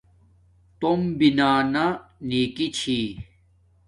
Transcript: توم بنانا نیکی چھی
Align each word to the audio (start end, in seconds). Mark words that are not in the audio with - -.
توم 0.79 1.01
بنانا 1.17 1.85
نیکی 2.27 2.67
چھی 2.77 2.99